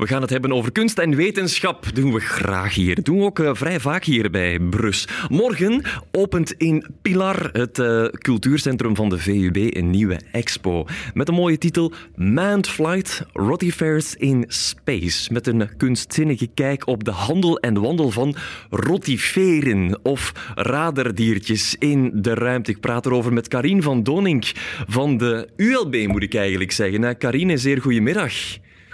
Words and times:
We 0.00 0.06
gaan 0.06 0.20
het 0.20 0.30
hebben 0.30 0.52
over 0.52 0.72
kunst 0.72 0.98
en 0.98 1.16
wetenschap. 1.16 1.94
Doen 1.94 2.12
we 2.12 2.20
graag 2.20 2.74
hier. 2.74 3.02
Doen 3.02 3.18
we 3.18 3.24
ook 3.24 3.38
uh, 3.38 3.50
vrij 3.54 3.80
vaak 3.80 4.04
hier 4.04 4.30
bij 4.30 4.58
Brus. 4.58 5.08
Morgen 5.28 5.82
opent 6.12 6.52
in 6.52 6.86
Pilar, 7.02 7.48
het 7.52 7.78
uh, 7.78 8.04
cultuurcentrum 8.04 8.96
van 8.96 9.08
de 9.08 9.18
VUB, 9.18 9.56
een 9.56 9.90
nieuwe 9.90 10.20
expo. 10.32 10.86
Met 11.14 11.28
een 11.28 11.34
mooie 11.34 11.58
titel 11.58 11.92
Manned 12.14 12.68
Flight 12.68 13.26
Rotifers 13.32 14.14
in 14.14 14.44
Space. 14.48 15.32
Met 15.32 15.46
een 15.46 15.76
kunstzinnige 15.76 16.46
kijk 16.54 16.86
op 16.86 17.04
de 17.04 17.10
handel 17.10 17.58
en 17.58 17.80
wandel 17.80 18.10
van 18.10 18.36
rotiferen 18.70 19.98
of 20.02 20.32
raderdiertjes 20.54 21.76
in 21.78 22.10
de 22.14 22.34
ruimte. 22.34 22.70
Ik 22.70 22.80
praat 22.80 23.06
erover 23.06 23.32
met 23.32 23.48
Karin 23.48 23.82
van 23.82 24.02
Donink 24.02 24.52
van 24.86 25.16
de 25.16 25.48
ULB, 25.56 26.06
moet 26.06 26.22
ik 26.22 26.34
eigenlijk 26.34 26.72
zeggen. 26.72 27.16
Karine, 27.18 27.56
zeer 27.56 27.80
goedemiddag. 27.80 28.32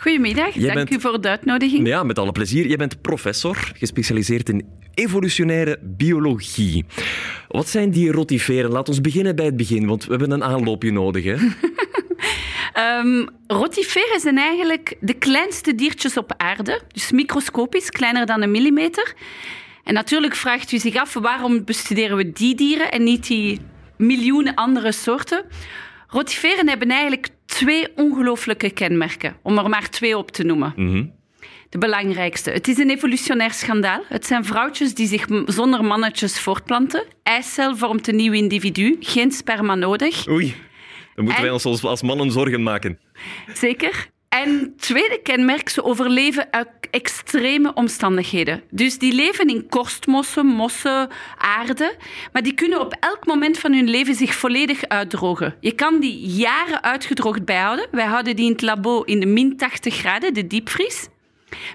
Goedemiddag, 0.06 0.52
dank 0.52 0.90
u 0.90 1.00
voor 1.00 1.20
de 1.20 1.28
uitnodiging. 1.28 1.86
Ja, 1.86 2.02
met 2.02 2.18
alle 2.18 2.32
plezier. 2.32 2.68
Je 2.68 2.76
bent 2.76 3.00
professor, 3.00 3.72
gespecialiseerd 3.74 4.48
in 4.48 4.68
evolutionaire 4.94 5.78
biologie. 5.82 6.84
Wat 7.48 7.68
zijn 7.68 7.90
die 7.90 8.12
rotiferen? 8.12 8.70
Laat 8.70 8.88
ons 8.88 9.00
beginnen 9.00 9.36
bij 9.36 9.44
het 9.44 9.56
begin, 9.56 9.86
want 9.86 10.04
we 10.04 10.10
hebben 10.10 10.30
een 10.30 10.44
aanloopje 10.44 10.92
nodig. 10.92 11.24
Hè? 11.24 11.36
um, 12.98 13.28
rotiferen 13.46 14.20
zijn 14.20 14.38
eigenlijk 14.38 14.96
de 15.00 15.14
kleinste 15.14 15.74
diertjes 15.74 16.16
op 16.16 16.34
aarde, 16.36 16.80
dus 16.92 17.10
microscopisch, 17.10 17.90
kleiner 17.90 18.26
dan 18.26 18.42
een 18.42 18.50
millimeter. 18.50 19.14
En 19.84 19.94
natuurlijk 19.94 20.34
vraagt 20.34 20.72
u 20.72 20.78
zich 20.78 20.96
af 20.96 21.14
waarom 21.14 21.64
bestuderen 21.64 22.16
we 22.16 22.32
die 22.32 22.54
dieren 22.54 22.90
en 22.90 23.02
niet 23.02 23.26
die 23.26 23.60
miljoenen 23.96 24.54
andere 24.54 24.92
soorten. 24.92 25.44
Rotiferen 26.08 26.68
hebben 26.68 26.88
eigenlijk 26.88 27.28
twee 27.56 27.88
ongelooflijke 27.96 28.70
kenmerken, 28.70 29.36
om 29.42 29.58
er 29.58 29.68
maar 29.68 29.88
twee 29.90 30.18
op 30.18 30.30
te 30.30 30.44
noemen. 30.44 30.72
Mhm. 30.76 31.04
De 31.68 31.78
belangrijkste. 31.78 32.50
Het 32.50 32.68
is 32.68 32.78
een 32.78 32.90
evolutionair 32.90 33.52
schandaal. 33.52 34.02
Het 34.08 34.26
zijn 34.26 34.44
vrouwtjes 34.44 34.94
die 34.94 35.06
zich 35.06 35.26
zonder 35.46 35.84
mannetjes 35.84 36.40
voortplanten. 36.40 37.04
Eicel 37.22 37.76
vormt 37.76 38.08
een 38.08 38.16
nieuw 38.16 38.32
individu, 38.32 38.96
geen 39.00 39.32
sperma 39.32 39.74
nodig. 39.74 40.28
Oei, 40.28 40.54
dan 41.14 41.24
moeten 41.24 41.42
wij 41.42 41.52
ons 41.52 41.84
als 41.84 42.02
mannen 42.02 42.30
zorgen 42.30 42.62
maken. 42.62 42.98
Zeker. 43.54 44.08
En 44.42 44.74
tweede 44.78 45.20
kenmerk, 45.22 45.68
ze 45.68 45.84
overleven 45.84 46.46
uit 46.50 46.68
extreme 46.90 47.74
omstandigheden. 47.74 48.62
Dus 48.70 48.98
die 48.98 49.12
leven 49.12 49.48
in 49.48 49.68
korstmossen, 49.68 50.46
mossen, 50.46 51.10
aarde, 51.38 51.96
maar 52.32 52.42
die 52.42 52.54
kunnen 52.54 52.80
op 52.80 52.96
elk 53.00 53.26
moment 53.26 53.58
van 53.58 53.72
hun 53.72 53.88
leven 53.88 54.14
zich 54.14 54.34
volledig 54.34 54.88
uitdrogen. 54.88 55.54
Je 55.60 55.72
kan 55.72 56.00
die 56.00 56.18
jaren 56.26 56.82
uitgedroogd 56.82 57.44
bijhouden. 57.44 57.86
Wij 57.90 58.06
houden 58.06 58.36
die 58.36 58.44
in 58.44 58.52
het 58.52 58.62
labo 58.62 59.02
in 59.02 59.20
de 59.20 59.26
min 59.26 59.56
80 59.56 59.94
graden, 59.94 60.34
de 60.34 60.46
diepvries. 60.46 61.08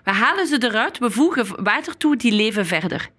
We 0.03 0.11
halen 0.11 0.47
ze 0.47 0.63
eruit, 0.63 0.97
we 0.97 1.11
voegen 1.11 1.63
water 1.63 1.97
toe, 1.97 2.15
die 2.15 2.31
leven 2.31 2.65
verder. 2.65 3.09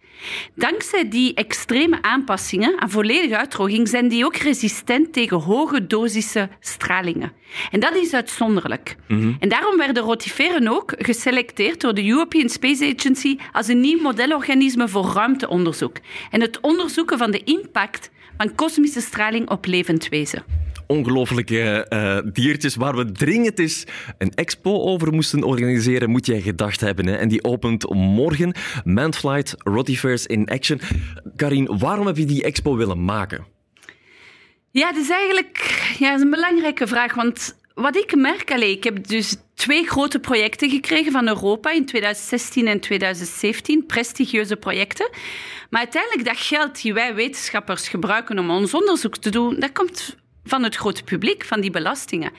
Dankzij 0.55 1.09
die 1.09 1.35
extreme 1.35 2.03
aanpassingen 2.03 2.81
aan 2.81 2.91
volledige 2.91 3.37
uitdroging 3.37 3.89
zijn 3.89 4.09
die 4.09 4.25
ook 4.25 4.37
resistent 4.37 5.13
tegen 5.13 5.41
hoge 5.41 5.87
dosissen 5.87 6.51
stralingen. 6.61 7.33
En 7.71 7.81
dat 7.81 7.95
is 7.95 8.15
uitzonderlijk. 8.15 8.97
Mhm. 9.09 9.33
En 9.41 9.49
daarom 9.49 9.77
werden 9.77 10.03
rotiferen 10.03 10.69
ook 10.69 10.95
geselecteerd 10.97 11.81
door 11.81 11.95
de 11.95 12.09
European 12.09 12.49
Space 12.49 12.95
Agency 12.97 13.37
als 13.53 13.69
een 13.69 13.81
nieuw 13.81 14.01
modelorganisme 14.01 14.89
voor 14.89 15.13
ruimteonderzoek 15.15 15.97
en 16.31 16.41
het 16.41 16.61
onderzoeken 16.61 17.19
van 17.19 17.31
de 17.31 17.45
impact 17.45 18.11
van 18.37 18.55
kosmische 18.55 19.01
straling 19.01 19.51
op 19.51 19.67
levend 19.67 20.09
wezen 20.09 20.45
ongelooflijke 20.87 21.87
uh, 21.89 22.33
diertjes 22.33 22.77
waar 22.77 22.97
we 22.97 23.13
dringend 23.13 23.59
eens 23.59 23.85
een 24.19 24.35
expo 24.35 24.81
over 24.81 25.13
moesten 25.13 25.43
organiseren, 25.43 26.11
moet 26.11 26.27
jij 26.27 26.41
gedacht 26.41 26.81
hebben. 26.81 27.07
Hè? 27.07 27.17
En 27.17 27.29
die 27.29 27.45
opent 27.45 27.95
morgen. 27.95 28.55
Manflight 28.85 29.55
Rotifers 29.59 30.27
in 30.27 30.49
Action. 30.49 30.81
Karin, 31.37 31.79
waarom 31.79 32.07
heb 32.07 32.17
je 32.17 32.25
die 32.25 32.43
expo 32.43 32.77
willen 32.77 33.05
maken? 33.05 33.47
Ja, 34.71 34.93
dat 34.93 35.03
is 35.03 35.11
eigenlijk 35.11 35.95
ja, 35.99 36.15
is 36.15 36.21
een 36.21 36.31
belangrijke 36.31 36.87
vraag. 36.87 37.15
Want 37.15 37.61
wat 37.75 37.97
ik 37.97 38.17
merk, 38.17 38.53
allez, 38.53 38.71
ik 38.71 38.85
heb 38.85 39.07
dus 39.07 39.37
twee 39.55 39.87
grote 39.87 40.19
projecten 40.19 40.71
gekregen 40.71 41.13
van 41.13 41.29
Europa 41.29 41.71
in 41.71 41.87
2016 41.87 42.67
en 42.67 42.81
2017, 42.81 43.87
prestigieuze 43.87 44.57
projecten. 44.57 45.11
Maar 45.71 45.81
uiteindelijk 45.81 46.25
dat 46.25 46.37
geld 46.37 46.83
die 46.83 46.95
wij 46.95 47.15
wetenschappers 47.15 47.89
gebruiken 47.89 48.39
om 48.39 48.51
ons 48.51 48.75
onderzoek 48.75 49.17
te 49.17 49.31
doen, 49.31 49.61
dat 49.61 49.73
komt 49.73 50.17
van 50.45 50.63
het 50.63 50.77
grote 50.77 51.03
publiek, 51.03 51.45
van 51.45 51.61
die 51.61 51.71
belastingen. 51.71 52.33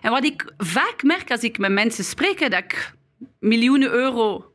En 0.00 0.10
wat 0.10 0.24
ik 0.24 0.52
vaak 0.56 1.02
merk 1.02 1.30
als 1.30 1.40
ik 1.40 1.58
met 1.58 1.72
mensen 1.72 2.04
spreek, 2.04 2.40
dat 2.50 2.52
ik 2.52 2.94
miljoenen 3.38 3.90
euro 3.90 4.52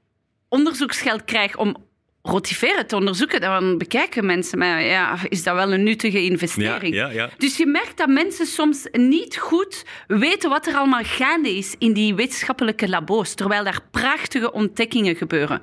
onderzoeksgeld 0.48 1.24
krijg 1.24 1.58
om 1.58 1.89
rotiveren 2.30 2.88
te 2.88 2.96
onderzoeken, 2.96 3.42
dan 3.42 3.78
bekijken 3.78 4.26
mensen 4.26 4.58
maar 4.58 4.84
ja, 4.84 5.18
is 5.30 5.44
dat 5.44 5.56
wel 5.56 5.74
een 5.74 5.84
nuttige 5.84 6.24
investering? 6.24 6.96
Ja, 6.96 7.08
ja, 7.08 7.14
ja. 7.14 7.30
Dus 7.38 7.58
je 7.58 7.66
merkt 7.66 7.98
dat 7.98 8.08
mensen 8.08 8.46
soms 8.46 8.88
niet 8.92 9.38
goed 9.38 9.86
weten 10.08 10.50
wat 10.50 10.68
er 10.68 10.76
allemaal 10.76 11.04
gaande 11.04 11.58
is 11.58 11.76
in 11.78 11.94
die 11.94 12.16
wetenschappelijke 12.16 12.90
labo's, 12.90 13.34
terwijl 13.34 13.64
daar 13.64 13.82
prachtige 13.92 14.52
ontdekkingen 14.52 15.16
gebeuren. 15.16 15.62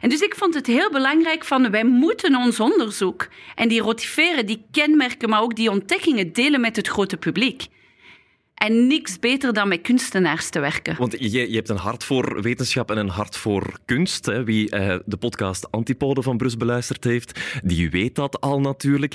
En 0.00 0.08
dus 0.08 0.20
ik 0.20 0.34
vond 0.34 0.54
het 0.54 0.66
heel 0.66 0.90
belangrijk 0.90 1.44
van 1.44 1.70
wij 1.70 1.84
moeten 1.84 2.36
ons 2.36 2.60
onderzoek 2.60 3.28
en 3.54 3.68
die 3.68 3.80
rotiveren, 3.80 4.46
die 4.46 4.64
kenmerken, 4.70 5.28
maar 5.28 5.42
ook 5.42 5.56
die 5.56 5.70
ontdekkingen 5.70 6.32
delen 6.32 6.60
met 6.60 6.76
het 6.76 6.88
grote 6.88 7.16
publiek. 7.16 7.66
En 8.56 8.86
niks 8.86 9.18
beter 9.18 9.52
dan 9.52 9.68
met 9.68 9.80
kunstenaars 9.80 10.48
te 10.48 10.60
werken. 10.60 10.96
Want 10.98 11.16
je, 11.18 11.50
je 11.50 11.56
hebt 11.56 11.68
een 11.68 11.76
hart 11.76 12.04
voor 12.04 12.42
wetenschap 12.42 12.90
en 12.90 12.96
een 12.96 13.08
hart 13.08 13.36
voor 13.36 13.78
kunst. 13.84 14.26
Hè. 14.26 14.44
Wie 14.44 14.70
eh, 14.70 14.98
de 15.04 15.16
podcast 15.16 15.70
Antipode 15.70 16.22
van 16.22 16.36
Brus 16.36 16.56
beluisterd 16.56 17.04
heeft, 17.04 17.40
die 17.64 17.90
weet 17.90 18.14
dat 18.14 18.40
al 18.40 18.60
natuurlijk. 18.60 19.14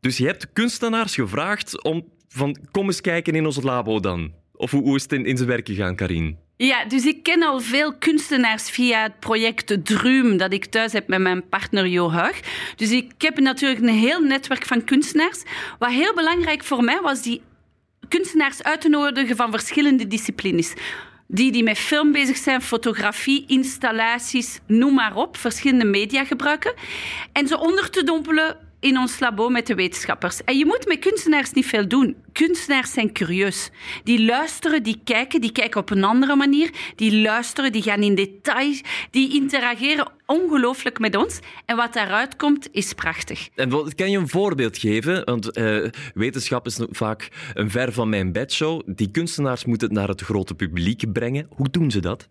Dus 0.00 0.16
je 0.16 0.26
hebt 0.26 0.52
kunstenaars 0.52 1.14
gevraagd 1.14 1.82
om 1.82 2.04
van 2.28 2.56
kom 2.70 2.86
eens 2.86 3.00
kijken 3.00 3.34
in 3.34 3.46
ons 3.46 3.62
labo 3.62 4.00
dan. 4.00 4.32
Of 4.52 4.70
hoe, 4.70 4.82
hoe 4.82 4.96
is 4.96 5.02
het 5.02 5.12
in, 5.12 5.26
in 5.26 5.36
zijn 5.36 5.48
werk 5.48 5.66
gegaan, 5.66 5.96
Karin? 5.96 6.38
Ja, 6.56 6.84
dus 6.84 7.04
ik 7.06 7.22
ken 7.22 7.42
al 7.42 7.60
veel 7.60 7.94
kunstenaars 7.98 8.70
via 8.70 9.02
het 9.02 9.18
project 9.20 9.84
Druum 9.84 10.36
dat 10.36 10.52
ik 10.52 10.64
thuis 10.64 10.92
heb 10.92 11.08
met 11.08 11.20
mijn 11.20 11.48
partner 11.48 11.86
Jo 11.86 12.10
Huig. 12.10 12.40
Dus 12.76 12.90
ik 12.90 13.12
heb 13.18 13.38
natuurlijk 13.38 13.80
een 13.80 13.88
heel 13.88 14.20
netwerk 14.20 14.66
van 14.66 14.84
kunstenaars. 14.84 15.42
Wat 15.78 15.90
heel 15.90 16.14
belangrijk 16.14 16.64
voor 16.64 16.84
mij 16.84 17.00
was 17.02 17.22
die 17.22 17.40
kunstenaars 18.08 18.62
uit 18.62 18.80
te 18.80 18.88
nodigen 18.88 19.36
van 19.36 19.50
verschillende 19.50 20.06
disciplines. 20.06 20.74
Die 21.26 21.52
die 21.52 21.62
met 21.62 21.78
film 21.78 22.12
bezig 22.12 22.36
zijn, 22.36 22.62
fotografie, 22.62 23.44
installaties, 23.46 24.60
noem 24.66 24.94
maar 24.94 25.16
op, 25.16 25.36
verschillende 25.36 25.84
media 25.84 26.24
gebruiken. 26.24 26.74
En 27.32 27.46
ze 27.48 27.58
onder 27.58 27.90
te 27.90 28.04
dompelen 28.04 28.56
in 28.84 28.98
ons 28.98 29.20
labo 29.20 29.48
met 29.48 29.66
de 29.66 29.74
wetenschappers. 29.74 30.44
En 30.44 30.58
je 30.58 30.66
moet 30.66 30.86
met 30.86 30.98
kunstenaars 30.98 31.52
niet 31.52 31.66
veel 31.66 31.88
doen. 31.88 32.16
Kunstenaars 32.32 32.92
zijn 32.92 33.12
curieus. 33.12 33.70
Die 34.02 34.24
luisteren, 34.24 34.82
die 34.82 35.00
kijken, 35.04 35.40
die 35.40 35.52
kijken 35.52 35.80
op 35.80 35.90
een 35.90 36.04
andere 36.04 36.36
manier. 36.36 36.70
Die 36.96 37.20
luisteren, 37.20 37.72
die 37.72 37.82
gaan 37.82 38.02
in 38.02 38.14
details, 38.14 38.80
die 39.10 39.34
interageren 39.34 40.08
ongelooflijk 40.26 40.98
met 40.98 41.16
ons. 41.16 41.38
En 41.64 41.76
wat 41.76 41.92
daaruit 41.92 42.36
komt, 42.36 42.68
is 42.72 42.92
prachtig. 42.92 43.48
En 43.54 43.94
kan 43.94 44.10
je 44.10 44.18
een 44.18 44.28
voorbeeld 44.28 44.78
geven? 44.78 45.24
Want 45.24 45.58
uh, 45.58 45.88
wetenschap 46.14 46.66
is 46.66 46.78
vaak 46.90 47.28
een 47.54 47.70
ver 47.70 47.92
van 47.92 48.08
mijn 48.08 48.32
bedshow. 48.32 48.82
Die 48.86 49.10
kunstenaars 49.10 49.64
moeten 49.64 49.88
het 49.88 49.96
naar 49.96 50.08
het 50.08 50.20
grote 50.20 50.54
publiek 50.54 51.12
brengen. 51.12 51.46
Hoe 51.50 51.70
doen 51.70 51.90
ze 51.90 52.00
dat? 52.00 52.28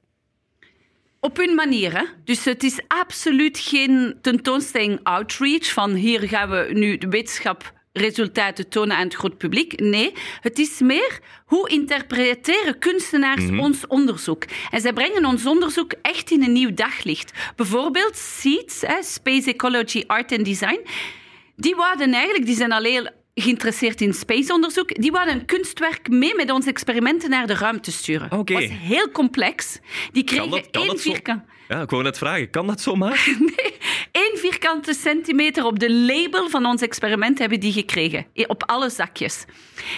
Op 1.23 1.37
hun 1.37 1.55
manier. 1.55 1.97
Hè? 1.97 2.03
Dus 2.23 2.45
het 2.45 2.63
is 2.63 2.79
absoluut 2.87 3.59
geen 3.59 4.17
tentoonstelling 4.21 4.99
outreach 5.03 5.73
van 5.73 5.93
hier 5.93 6.27
gaan 6.27 6.49
we 6.49 6.69
nu 6.73 6.97
de 6.97 7.07
wetenschap 7.07 7.73
resultaten 7.93 8.69
tonen 8.69 8.97
aan 8.97 9.03
het 9.03 9.15
groot 9.15 9.37
publiek. 9.37 9.79
Nee, 9.79 10.13
het 10.39 10.59
is 10.59 10.79
meer 10.79 11.19
hoe 11.45 11.69
interpreteren 11.69 12.79
kunstenaars 12.79 13.45
mhm. 13.45 13.59
ons 13.59 13.87
onderzoek. 13.87 14.43
En 14.71 14.81
zij 14.81 14.93
brengen 14.93 15.25
ons 15.25 15.45
onderzoek 15.45 15.93
echt 16.01 16.31
in 16.31 16.43
een 16.43 16.51
nieuw 16.51 16.73
daglicht. 16.73 17.31
Bijvoorbeeld 17.55 18.17
SEEDS, 18.17 18.83
Space 19.01 19.49
Ecology, 19.49 20.03
Art 20.07 20.31
and 20.31 20.45
Design. 20.45 20.79
Die 21.55 21.75
wouden 21.75 22.13
eigenlijk, 22.13 22.45
die 22.45 22.55
zijn 22.55 22.71
alleen 22.71 23.09
geïnteresseerd 23.35 24.01
in 24.01 24.13
spaceonderzoek. 24.13 25.01
Die 25.01 25.11
wilden 25.11 25.33
een 25.33 25.45
kunstwerk 25.45 26.09
mee 26.09 26.35
met 26.35 26.51
onze 26.51 26.69
experimenten 26.69 27.29
naar 27.29 27.47
de 27.47 27.55
ruimte 27.55 27.91
sturen. 27.91 28.29
Dat 28.29 28.49
was 28.49 28.65
heel 28.69 29.11
complex. 29.11 29.79
Die 30.11 30.23
kregen 30.23 30.63
één 30.71 30.99
vierkant... 30.99 31.43
Ja, 31.67 31.81
ik 31.81 31.89
wou 31.89 32.03
net 32.03 32.17
vragen, 32.17 32.49
kan 32.49 32.67
dat 32.67 32.81
zomaar? 32.81 33.35
nee, 33.55 33.77
één 34.11 34.37
vierkante 34.37 34.93
centimeter 34.93 35.65
op 35.65 35.79
de 35.79 35.91
label 35.91 36.49
van 36.49 36.65
ons 36.65 36.81
experiment 36.81 37.39
hebben 37.39 37.59
die 37.59 37.71
gekregen. 37.71 38.25
Op 38.47 38.63
alle 38.65 38.89
zakjes. 38.89 39.45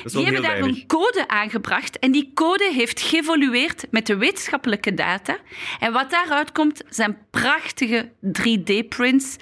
Die 0.03 0.23
hebben 0.23 0.41
daar 0.41 0.59
een 0.59 0.83
code 0.87 1.27
aangebracht 1.27 1.99
en 1.99 2.11
die 2.11 2.31
code 2.33 2.71
heeft 2.73 3.01
geëvolueerd 3.01 3.85
met 3.91 4.07
de 4.07 4.17
wetenschappelijke 4.17 4.93
data. 4.93 5.37
En 5.79 5.93
wat 5.93 6.11
daaruit 6.11 6.51
komt 6.51 6.81
zijn 6.89 7.17
prachtige 7.31 8.11
3D-prints 8.25 9.35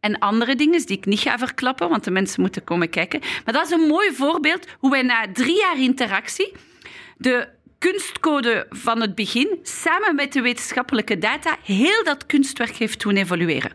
en 0.00 0.18
andere 0.18 0.54
dingen 0.54 0.86
die 0.86 0.96
ik 0.96 1.06
niet 1.06 1.20
ga 1.20 1.38
verklappen, 1.38 1.88
want 1.88 2.04
de 2.04 2.10
mensen 2.10 2.40
moeten 2.40 2.64
komen 2.64 2.90
kijken. 2.90 3.20
Maar 3.44 3.54
dat 3.54 3.64
is 3.66 3.70
een 3.70 3.86
mooi 3.86 4.14
voorbeeld 4.14 4.66
hoe 4.78 4.90
wij 4.90 5.02
na 5.02 5.26
drie 5.32 5.56
jaar 5.58 5.80
interactie 5.80 6.52
de 7.16 7.48
kunstcode 7.78 8.66
van 8.70 9.00
het 9.00 9.14
begin, 9.14 9.58
samen 9.62 10.14
met 10.14 10.32
de 10.32 10.40
wetenschappelijke 10.40 11.18
data, 11.18 11.56
heel 11.62 12.04
dat 12.04 12.26
kunstwerk 12.26 12.76
heeft 12.76 13.00
doen 13.00 13.16
evolueren. 13.16 13.72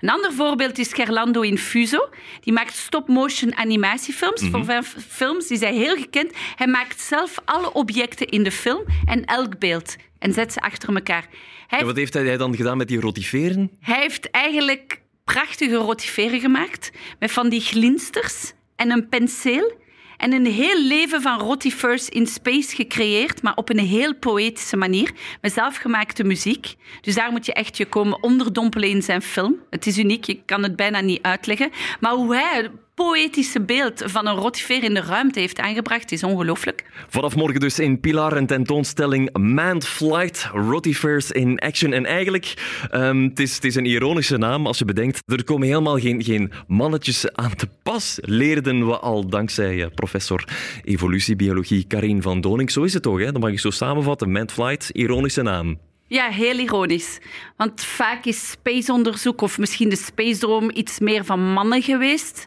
Een 0.00 0.10
ander 0.10 0.32
voorbeeld 0.32 0.78
is 0.78 0.92
Gerlando 0.92 1.40
Infuso. 1.40 2.08
Die 2.40 2.52
maakt 2.52 2.74
stop-motion 2.74 3.56
animatiefilms. 3.56 4.42
Mhm. 4.42 4.64
Voor 4.64 4.82
films 5.08 5.50
is 5.50 5.60
hij 5.60 5.74
heel 5.74 5.96
gekend. 5.96 6.32
Hij 6.56 6.66
maakt 6.66 7.00
zelf 7.00 7.34
alle 7.44 7.72
objecten 7.72 8.26
in 8.26 8.42
de 8.42 8.50
film 8.50 8.84
en 9.04 9.24
elk 9.24 9.58
beeld 9.58 9.96
en 10.18 10.32
zet 10.32 10.52
ze 10.52 10.60
achter 10.60 10.94
elkaar. 10.94 11.26
Hij, 11.66 11.78
En 11.78 11.86
wat 11.86 11.96
heeft 11.96 12.14
hij 12.14 12.36
dan 12.36 12.56
gedaan 12.56 12.76
met 12.76 12.88
die 12.88 13.00
rotiferen? 13.00 13.70
hij 13.80 14.00
heeft 14.00 14.30
eigenlijk 14.30 14.89
prachtige 15.32 15.76
rotiferen 15.76 16.40
gemaakt 16.40 16.90
met 17.18 17.32
van 17.32 17.48
die 17.48 17.60
glinsters 17.60 18.52
en 18.76 18.90
een 18.90 19.08
penseel. 19.08 19.78
En 20.16 20.32
een 20.32 20.46
heel 20.46 20.82
leven 20.82 21.22
van 21.22 21.40
rotifers 21.40 22.08
in 22.08 22.26
space 22.26 22.74
gecreëerd, 22.74 23.42
maar 23.42 23.54
op 23.54 23.70
een 23.70 23.78
heel 23.78 24.14
poëtische 24.14 24.76
manier, 24.76 25.12
met 25.40 25.52
zelfgemaakte 25.52 26.24
muziek. 26.24 26.74
Dus 27.00 27.14
daar 27.14 27.30
moet 27.30 27.46
je 27.46 27.52
echt 27.52 27.76
je 27.76 27.86
komen 27.86 28.22
onderdompelen 28.22 28.88
in 28.88 29.02
zijn 29.02 29.22
film. 29.22 29.56
Het 29.70 29.86
is 29.86 29.98
uniek, 29.98 30.24
je 30.24 30.42
kan 30.44 30.62
het 30.62 30.76
bijna 30.76 31.00
niet 31.00 31.22
uitleggen. 31.22 31.70
Maar 32.00 32.12
hoe 32.12 32.34
hij 32.34 32.70
poëtische 33.06 33.60
beeld 33.60 34.02
van 34.06 34.26
een 34.26 34.34
rotifer 34.34 34.82
in 34.82 34.94
de 34.94 35.00
ruimte 35.00 35.40
heeft 35.40 35.58
aangebracht, 35.58 36.12
is 36.12 36.24
ongelooflijk. 36.24 36.84
Vanaf 37.08 37.36
morgen 37.36 37.60
dus 37.60 37.78
in 37.78 38.00
Pilar 38.00 38.36
een 38.36 38.46
tentoonstelling 38.46 39.38
Manned 39.38 39.86
Flight, 39.86 40.50
Rotifers 40.52 41.30
in 41.30 41.58
Action. 41.58 41.92
En 41.92 42.06
eigenlijk, 42.06 42.54
ehm, 42.90 43.22
het, 43.22 43.40
is, 43.40 43.54
het 43.54 43.64
is 43.64 43.74
een 43.74 43.84
ironische 43.84 44.36
naam 44.36 44.66
als 44.66 44.78
je 44.78 44.84
bedenkt, 44.84 45.22
er 45.26 45.44
komen 45.44 45.66
helemaal 45.66 45.98
geen, 45.98 46.22
geen 46.24 46.52
mannetjes 46.66 47.32
aan 47.32 47.54
te 47.54 47.68
pas, 47.82 48.18
leerden 48.20 48.86
we 48.86 48.98
al 48.98 49.28
dankzij 49.28 49.82
eh, 49.82 49.90
professor 49.94 50.44
evolutiebiologie 50.84 51.84
Karin 51.86 52.22
van 52.22 52.40
Doning. 52.40 52.70
Zo 52.70 52.82
is 52.82 52.94
het 52.94 53.02
toch, 53.02 53.18
hè? 53.18 53.32
dat 53.32 53.40
mag 53.40 53.50
je 53.50 53.58
zo 53.58 53.70
samenvatten. 53.70 54.30
Manned 54.30 54.52
Flight, 54.52 54.90
ironische 54.92 55.42
naam. 55.42 55.78
Ja, 56.06 56.28
heel 56.28 56.58
ironisch. 56.58 57.18
Want 57.56 57.84
vaak 57.84 58.24
is 58.24 58.50
spaceonderzoek 58.50 59.40
of 59.40 59.58
misschien 59.58 59.88
de 59.88 59.96
space 59.96 60.38
droom 60.38 60.70
iets 60.74 60.98
meer 60.98 61.24
van 61.24 61.52
mannen 61.52 61.82
geweest. 61.82 62.46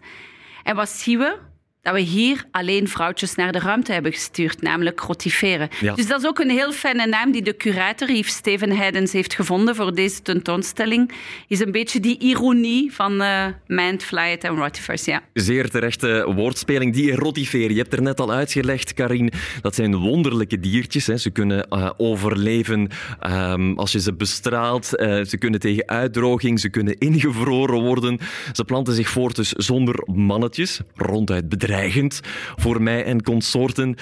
En 0.63 0.75
wat 0.75 0.89
zien 0.89 1.19
we? 1.19 1.39
Dat 1.83 1.93
we 1.93 1.99
hier 1.99 2.45
alleen 2.51 2.87
vrouwtjes 2.87 3.35
naar 3.35 3.51
de 3.51 3.59
ruimte 3.59 3.91
hebben 3.91 4.11
gestuurd, 4.11 4.61
namelijk 4.61 4.99
rotiferen. 4.99 5.69
Ja. 5.79 5.93
Dus 5.93 6.07
dat 6.07 6.21
is 6.21 6.27
ook 6.27 6.39
een 6.39 6.49
heel 6.49 6.71
fijne 6.71 7.07
naam 7.07 7.31
die 7.31 7.41
de 7.41 7.55
curator 7.55 8.11
Yves 8.11 8.33
Steven 8.33 8.71
Heidens 8.71 9.11
heeft 9.11 9.33
gevonden 9.33 9.75
voor 9.75 9.95
deze 9.95 10.21
tentoonstelling. 10.21 11.11
Is 11.47 11.59
een 11.59 11.71
beetje 11.71 11.99
die 11.99 12.19
ironie 12.19 12.93
van 12.93 13.21
eh 13.21 13.45
manned 13.67 14.03
flight 14.03 14.43
en 14.43 14.55
rotifers, 14.55 15.05
ja. 15.05 15.21
Zeer 15.33 15.69
terechte 15.69 16.31
woordspeling. 16.35 16.93
Die 16.93 17.15
rotiferen, 17.15 17.75
je 17.75 17.81
hebt 17.81 17.93
er 17.93 18.01
net 18.01 18.19
al 18.19 18.31
uitgelegd, 18.31 18.93
Karin. 18.93 19.31
Dat 19.61 19.75
zijn 19.75 19.95
wonderlijke 19.95 20.59
diertjes. 20.59 21.07
Hè. 21.07 21.17
Ze 21.17 21.29
kunnen 21.29 21.69
eh, 21.69 21.89
overleven 21.97 22.89
ehm, 23.19 23.73
als 23.73 23.91
je 23.91 23.99
ze 23.99 24.13
bestraalt. 24.13 24.95
Eh, 24.95 25.23
ze 25.23 25.37
kunnen 25.37 25.59
tegen 25.59 25.87
uitdroging, 25.87 26.59
ze 26.59 26.69
kunnen 26.69 26.97
ingevroren 26.97 27.81
worden. 27.81 28.19
Ze 28.51 28.63
planten 28.63 28.93
zich 28.93 29.09
voort 29.09 29.35
dus 29.35 29.51
zonder 29.51 29.95
mannetjes. 30.05 30.79
Ronduit 30.95 31.49
bedreigend 31.73 32.19
voor 32.55 32.81
mij 32.81 33.03
en 33.03 33.23
consorten. 33.23 33.95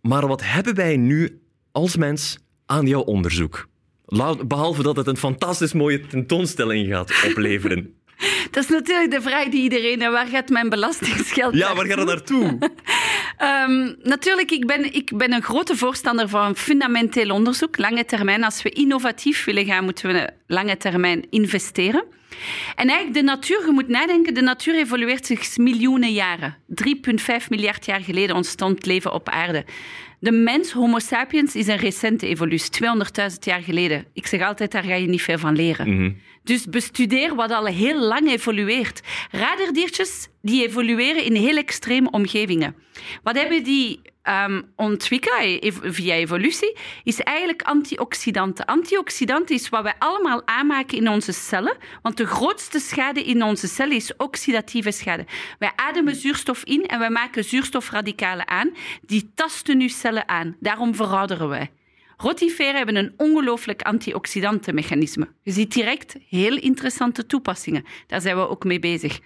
Maar 0.00 0.26
wat 0.26 0.42
hebben 0.44 0.74
wij 0.74 0.96
nu 0.96 1.40
als 1.72 1.96
mens 1.96 2.38
aan 2.66 2.86
jouw 2.86 3.00
onderzoek? 3.00 3.68
Behalve 4.46 4.82
dat 4.82 4.96
het 4.96 5.06
een 5.06 5.16
fantastisch 5.16 5.72
mooie 5.72 6.06
tentoonstelling 6.06 6.88
gaat 6.88 7.24
opleveren. 7.28 7.94
Dat 8.50 8.64
is 8.64 8.70
natuurlijk 8.70 9.10
de 9.10 9.20
vraag 9.20 9.48
die 9.48 9.62
iedereen... 9.62 10.02
en 10.02 10.12
Waar 10.12 10.26
gaat 10.26 10.48
mijn 10.48 10.68
belastingsgeld 10.68 11.54
Ja, 11.54 11.74
waar 11.74 11.86
gaat 11.86 11.98
het 11.98 12.06
naartoe? 12.06 12.58
Ehm, 13.36 13.92
natuurlijk, 14.02 14.50
ik 14.50 14.66
ben, 14.66 14.94
ik 14.94 15.16
ben 15.16 15.32
een 15.32 15.42
grote 15.42 15.76
voorstander 15.76 16.28
van 16.28 16.56
fundamenteel 16.56 17.30
onderzoek, 17.30 17.78
lange 17.78 18.04
termijn. 18.04 18.44
Als 18.44 18.62
we 18.62 18.70
innovatief 18.70 19.44
willen 19.44 19.64
gaan, 19.64 19.84
moeten 19.84 20.12
we 20.12 20.30
lange 20.46 20.76
termijn 20.76 21.26
investeren. 21.30 22.04
En 22.74 22.88
eigenlijk, 22.88 23.14
de 23.14 23.22
natuur, 23.22 23.66
je 23.66 23.72
moet 23.72 23.88
nadenken, 23.88 24.34
de 24.34 24.40
natuur 24.40 24.74
evolueert 24.74 25.26
zich 25.26 25.56
miljoenen 25.56 26.12
jaren. 26.12 26.56
3,5 26.68 27.48
miljard 27.48 27.86
jaar 27.86 28.00
geleden 28.00 28.36
ontstond 28.36 28.86
leven 28.86 29.12
op 29.12 29.28
aarde. 29.28 29.64
De 30.20 30.32
mens, 30.32 30.72
Homo 30.72 30.98
sapiens, 30.98 31.54
is 31.54 31.66
een 31.66 31.76
recente 31.76 32.26
evolutie, 32.26 32.70
200.000 33.30 33.38
jaar 33.40 33.62
geleden. 33.62 34.06
Ik 34.12 34.26
zeg 34.26 34.42
altijd, 34.42 34.72
daar 34.72 34.82
ga 34.82 34.94
je 34.94 35.06
niet 35.06 35.22
veel 35.22 35.38
van 35.38 35.56
leren. 35.56 36.20
Dus 36.42 36.66
bestudeer 36.66 37.34
wat 37.34 37.50
al 37.50 37.66
heel 37.66 38.00
lang 38.00 38.30
evolueert. 38.30 39.00
Raderdiertjes 39.30 40.28
die 40.42 40.66
evolueren 40.66 41.24
in 41.24 41.34
heel 41.34 41.56
extreme 41.56 42.10
omgevingen. 42.10 42.74
Wat 43.22 43.36
hebben 43.36 43.64
die 43.64 44.00
ontwikkeld 44.76 45.62
ev- 45.62 45.78
via 45.82 46.14
evolutie? 46.14 46.76
Is 47.04 47.20
eigenlijk 47.20 47.62
antioxidanten. 47.62 48.64
Antioxidanten 48.64 49.54
is 49.54 49.68
wat 49.68 49.82
wij 49.82 49.94
allemaal 49.98 50.42
aanmaken 50.46 50.98
in 50.98 51.08
onze 51.08 51.32
cellen. 51.32 51.76
Want 52.02 52.16
de 52.16 52.26
grootste 52.26 52.78
schade 52.78 53.22
in 53.22 53.42
onze 53.42 53.68
cellen 53.68 53.96
is 53.96 54.16
oxidatieve 54.16 54.90
schade. 54.90 55.24
Wij 55.58 55.72
ademen 55.76 56.16
zuurstof 56.16 56.64
in 56.64 56.86
en 56.86 56.98
wij 56.98 57.10
maken 57.10 57.44
zuurstofradicalen 57.44 58.48
aan. 58.48 58.70
Die 59.00 59.30
tasten 59.34 59.80
uw 59.80 59.88
cellen 59.88 60.28
aan. 60.28 60.56
Daarom 60.60 60.94
verouderen 60.94 61.48
wij. 61.48 61.70
Rotiferen 62.16 62.74
hebben 62.74 62.96
een 62.96 63.14
ongelooflijk 63.16 63.82
antioxidantenmechanisme. 63.82 65.28
Je 65.42 65.52
ziet 65.52 65.72
direct 65.72 66.16
heel 66.28 66.56
interessante 66.56 67.26
toepassingen. 67.26 67.84
Daar 68.06 68.20
zijn 68.20 68.36
we 68.36 68.48
ook 68.48 68.64
mee 68.64 68.78
bezig. 68.78 69.20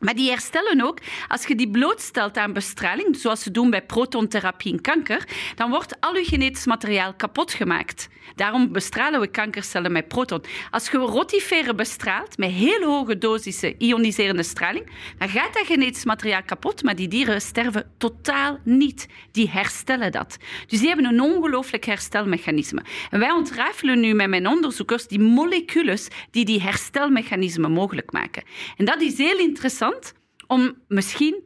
Maar 0.00 0.14
die 0.14 0.30
herstellen 0.30 0.80
ook, 0.80 0.98
als 1.28 1.46
je 1.46 1.54
die 1.54 1.70
blootstelt 1.70 2.36
aan 2.36 2.52
bestraling, 2.52 3.16
zoals 3.16 3.42
ze 3.42 3.50
doen 3.50 3.70
bij 3.70 3.82
protontherapie 3.82 4.72
in 4.72 4.80
kanker, 4.80 5.28
dan 5.54 5.70
wordt 5.70 6.00
al 6.00 6.16
je 6.16 6.24
genetisch 6.24 6.66
materiaal 6.66 7.14
kapot 7.14 7.52
gemaakt. 7.52 8.08
Daarom 8.34 8.72
bestralen 8.72 9.20
we 9.20 9.26
kankercellen 9.26 9.92
met 9.92 10.08
proton. 10.08 10.44
Als 10.70 10.90
je 10.90 10.98
rotiferen 10.98 11.76
bestraalt 11.76 12.38
met 12.38 12.50
heel 12.50 12.82
hoge 12.82 13.18
dosissen 13.18 13.74
ioniserende 13.78 14.42
straling, 14.42 14.90
dan 15.18 15.28
gaat 15.28 15.54
dat 15.54 15.66
genetisch 15.66 16.04
materiaal 16.04 16.42
kapot, 16.42 16.82
maar 16.82 16.96
die 16.96 17.08
dieren 17.08 17.40
sterven 17.40 17.92
totaal 17.98 18.58
niet. 18.64 19.08
Die 19.32 19.50
herstellen 19.50 20.12
dat. 20.12 20.36
Dus 20.66 20.78
die 20.78 20.88
hebben 20.88 21.06
een 21.06 21.20
ongelooflijk 21.20 21.84
herstelmechanisme. 21.84 22.82
En 23.10 23.18
wij 23.18 23.30
ontrafelen 23.30 24.00
nu 24.00 24.14
met 24.14 24.28
mijn 24.28 24.46
onderzoekers 24.46 25.06
die 25.06 25.20
molecules 25.20 26.08
die 26.30 26.44
die 26.44 26.62
herstelmechanismen 26.62 27.70
mogelijk 27.70 28.12
maken. 28.12 28.42
En 28.76 28.84
dat 28.84 29.00
is 29.00 29.18
heel 29.18 29.38
interessant 29.38 29.89
om 30.46 30.74
misschien 30.88 31.42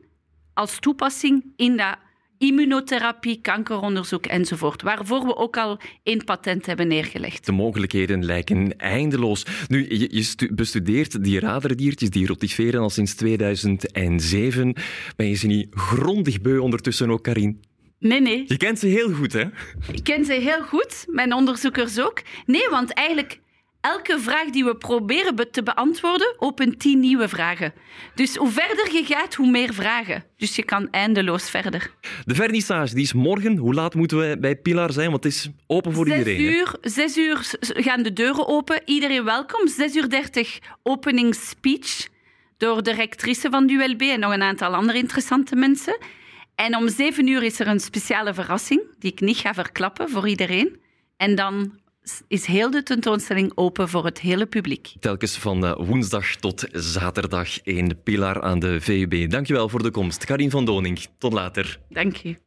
als 0.55 0.79
toepassing 0.79 1.45
in 1.57 1.77
dat 1.77 1.97
immunotherapie, 2.39 3.41
kankeronderzoek 3.41 4.27
enzovoort, 4.27 4.83
waarvoor 4.83 5.27
we 5.27 5.37
ook 5.37 5.57
al 5.57 5.81
één 6.03 6.25
patent 6.25 6.67
hebben 6.67 6.89
neergelegd. 6.89 7.47
De 7.47 7.53
mogelijkheden 7.53 8.25
lijken 8.25 8.79
eindeloos. 8.79 9.47
Nu, 9.69 9.87
je, 9.89 10.09
je 10.11 10.23
stu- 10.23 10.55
bestudeert 10.55 11.25
die 11.25 11.41
raderdiertjes, 11.41 12.11
die 12.11 12.27
rotiferen 12.27 12.81
al 12.81 12.91
sinds 12.91 13.15
2007. 13.15 14.75
Ben 15.17 15.29
je 15.29 15.35
ze 15.35 15.47
niet 15.47 15.67
grondig 15.71 16.41
beu 16.41 16.59
ondertussen 16.59 17.11
ook, 17.11 17.23
Karin? 17.23 17.63
Nee, 17.99 18.21
nee. 18.21 18.45
Je 18.47 18.57
kent 18.57 18.79
ze 18.79 18.87
heel 18.87 19.13
goed, 19.13 19.33
hè? 19.33 19.45
Ik 19.93 20.05
ken 20.05 20.25
ze 20.25 20.33
heel 20.33 20.63
goed, 20.63 21.05
mijn 21.09 21.33
onderzoekers 21.35 22.01
ook. 22.01 22.23
Nee, 22.47 22.69
want 22.71 22.93
eigenlijk 22.93 23.41
elke 23.85 24.19
vraag 24.21 24.51
die 24.51 24.65
we 24.65 24.77
proberen 24.77 25.35
be- 25.37 25.51
te 25.51 25.63
beantwoorden, 25.63 26.35
opent 26.39 26.79
tien 26.79 27.01
nieuwe 27.01 27.29
vragen. 27.29 27.73
Dus 28.15 28.37
hoe 28.37 28.51
verder 28.51 28.93
je 28.95 29.05
gaat, 29.05 29.35
hoe 29.35 29.51
meer 29.51 29.75
vragen. 29.75 30.25
Dus 30.37 30.57
je 30.57 30.63
kan 30.63 30.89
eindeloos 30.91 31.51
verder. 31.51 31.91
De 32.25 32.35
vernissage, 32.35 32.95
die 32.95 33.03
is 33.05 33.13
morgen. 33.13 33.57
Hoe 33.57 33.75
laat 33.75 33.95
moeten 33.95 34.19
we 34.29 34.37
bij 34.41 34.57
Pilar 34.57 34.93
zijn? 34.93 35.11
Want 35.11 35.25
het 35.25 35.33
is 35.33 35.49
open 35.67 35.93
voor 35.95 36.07
Zes 36.07 36.19
iedereen. 36.19 36.45
hè? 36.45 36.51
uur, 36.53 36.75
zes 36.81 37.17
uur 37.17 37.51
gaan 37.61 38.03
de 38.03 38.13
deuren 38.13 38.47
open. 38.49 38.83
Iedereen 38.85 39.25
welkom. 39.25 39.69
Zes 39.69 39.95
uur 39.97 40.09
dertig 40.09 40.59
opening 40.83 41.35
speech 41.35 42.07
door 42.57 42.83
de 42.83 42.93
rectrice 42.93 43.51
van 43.51 43.67
de 43.67 43.73
ULB 43.73 44.01
en 44.03 44.21
nog 44.21 44.33
een 44.33 44.43
aantal 44.43 44.75
andere 44.75 44.99
interessante 44.99 45.57
mensen. 45.57 45.99
En 46.55 46.77
om 46.77 46.89
zeven 46.89 47.27
uur 47.27 47.43
is 47.43 47.61
er 47.61 47.67
een 47.67 47.81
speciale 47.81 48.35
verrassing 48.35 48.83
die 48.99 49.13
ik 49.13 49.21
niet 49.21 49.37
ga 49.37 49.55
verklappen 49.55 50.09
voor 50.11 50.29
iedereen. 50.29 50.81
En 51.17 51.35
dan 51.35 51.79
is 52.29 52.47
heel 52.47 52.71
de 52.71 52.83
tentoonstelling 52.83 53.53
open 53.55 53.89
voor 53.89 54.05
het 54.05 54.21
hele 54.21 54.47
publiek. 54.47 54.93
Telkens 55.01 55.37
van 55.37 55.65
eh, 55.65 55.75
woensdag 55.77 56.37
tot 56.37 56.65
zaterdag 56.73 57.63
in 57.63 58.03
Pilar 58.03 58.43
aan 58.43 58.59
de 58.59 58.81
VUB. 58.81 59.31
Dankjewel 59.31 59.69
voor 59.69 59.83
de 59.83 59.91
komst. 59.91 60.25
Karin 60.25 60.51
van 60.51 60.65
Doning, 60.65 61.07
tot 61.19 61.33
later. 61.33 61.81
Dank 61.89 62.25
u. 62.25 62.39